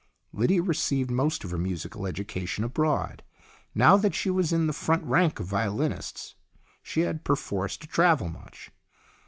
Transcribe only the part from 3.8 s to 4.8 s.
that she was in the